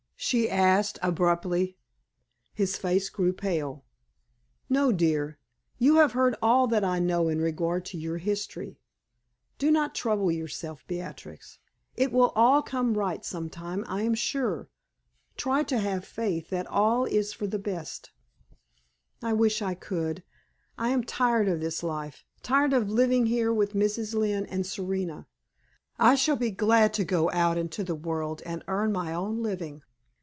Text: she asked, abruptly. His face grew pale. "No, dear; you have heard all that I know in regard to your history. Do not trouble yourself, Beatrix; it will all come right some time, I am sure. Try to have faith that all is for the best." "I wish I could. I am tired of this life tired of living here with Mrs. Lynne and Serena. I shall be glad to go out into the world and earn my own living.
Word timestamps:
she 0.23 0.47
asked, 0.47 0.99
abruptly. 1.01 1.77
His 2.53 2.77
face 2.77 3.09
grew 3.09 3.33
pale. 3.33 3.85
"No, 4.69 4.91
dear; 4.91 5.39
you 5.79 5.95
have 5.95 6.11
heard 6.11 6.35
all 6.43 6.67
that 6.67 6.83
I 6.83 6.99
know 6.99 7.27
in 7.27 7.41
regard 7.41 7.85
to 7.85 7.97
your 7.97 8.19
history. 8.19 8.79
Do 9.57 9.71
not 9.71 9.95
trouble 9.95 10.31
yourself, 10.31 10.85
Beatrix; 10.85 11.57
it 11.95 12.11
will 12.11 12.29
all 12.35 12.61
come 12.61 12.93
right 12.95 13.25
some 13.25 13.49
time, 13.49 13.83
I 13.87 14.03
am 14.03 14.13
sure. 14.13 14.69
Try 15.37 15.63
to 15.63 15.79
have 15.79 16.05
faith 16.05 16.49
that 16.51 16.67
all 16.67 17.05
is 17.05 17.33
for 17.33 17.47
the 17.47 17.57
best." 17.59 18.11
"I 19.23 19.33
wish 19.33 19.59
I 19.63 19.73
could. 19.73 20.21
I 20.77 20.89
am 20.89 21.03
tired 21.03 21.47
of 21.47 21.61
this 21.61 21.81
life 21.81 22.27
tired 22.43 22.73
of 22.73 22.91
living 22.91 23.25
here 23.25 23.51
with 23.51 23.73
Mrs. 23.73 24.13
Lynne 24.13 24.45
and 24.45 24.67
Serena. 24.67 25.25
I 25.97 26.13
shall 26.13 26.35
be 26.37 26.51
glad 26.51 26.93
to 26.93 27.03
go 27.03 27.31
out 27.31 27.57
into 27.57 27.83
the 27.83 27.95
world 27.95 28.43
and 28.45 28.63
earn 28.67 28.91
my 28.91 29.13
own 29.15 29.41
living. 29.41 29.81